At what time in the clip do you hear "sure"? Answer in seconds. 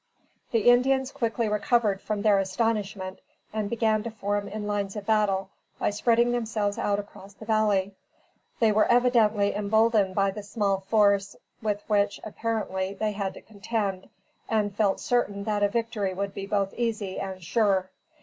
17.43-17.91